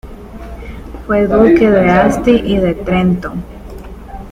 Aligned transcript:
Fue 1.05 1.27
Duque 1.27 1.69
de 1.69 1.91
Asti 1.91 2.31
y 2.31 2.57
de 2.57 2.73
Trento. 2.73 3.33